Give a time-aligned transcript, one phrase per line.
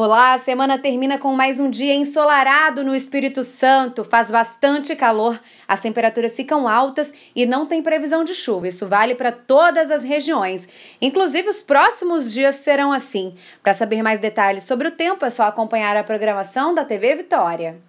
[0.00, 4.04] Olá, a semana termina com mais um dia ensolarado no Espírito Santo.
[4.04, 8.68] Faz bastante calor, as temperaturas ficam altas e não tem previsão de chuva.
[8.68, 10.68] Isso vale para todas as regiões.
[11.02, 13.34] Inclusive, os próximos dias serão assim.
[13.60, 17.87] Para saber mais detalhes sobre o tempo, é só acompanhar a programação da TV Vitória.